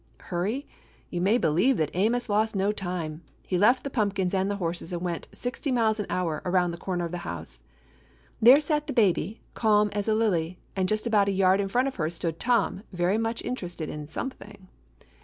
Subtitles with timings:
[0.17, 0.65] Hurry?
[1.11, 3.21] You may believe that Amos lost no time.
[3.45, 6.79] He left the pumpkins and the horses and went, sixty miles an hour, around the
[6.79, 7.59] corner of the house.
[8.41, 11.87] There sat the baby, calm as a lily, and just about a yard in front
[11.87, 14.67] of her stood Tom, very much interested in something.